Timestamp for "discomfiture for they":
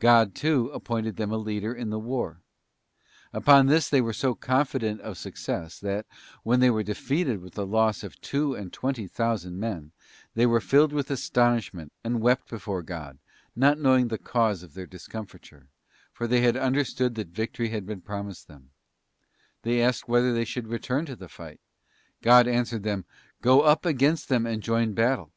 14.84-16.42